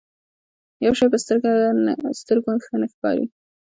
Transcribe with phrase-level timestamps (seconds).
[0.85, 1.17] يو شی په
[2.21, 3.25] سترګو ښه نه ښکاري.